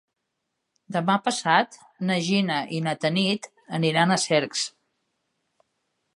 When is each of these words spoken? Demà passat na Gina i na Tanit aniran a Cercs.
Demà 0.95 1.17
passat 1.27 1.77
na 2.11 2.17
Gina 2.29 2.57
i 2.79 2.81
na 2.89 2.95
Tanit 3.05 3.47
aniran 3.81 4.17
a 4.17 4.19
Cercs. 4.27 4.67